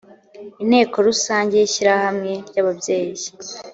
inteko 0.63 0.95
rusange 1.07 1.53
y’ishyirahamwe 1.57 2.31
ry’ababyeyi 2.49 3.27